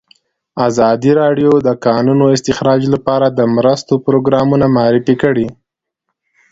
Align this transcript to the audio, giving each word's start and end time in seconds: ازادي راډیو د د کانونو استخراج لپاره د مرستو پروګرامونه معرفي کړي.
ازادي 0.67 1.11
راډیو 1.21 1.51
د 1.61 1.63
د 1.67 1.69
کانونو 1.85 2.25
استخراج 2.35 2.81
لپاره 2.93 3.27
د 3.29 3.39
مرستو 3.55 3.93
پروګرامونه 4.05 4.65
معرفي 4.75 5.15
کړي. 5.23 5.47